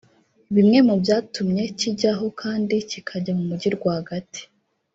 Bimwe 0.55 0.79
mu 0.87 0.95
byatumye 1.01 1.63
kijyaho 1.79 2.25
kandi 2.41 2.75
kikajya 2.89 3.31
mu 3.37 3.43
mujyi 3.49 3.69
rwagati 3.77 4.41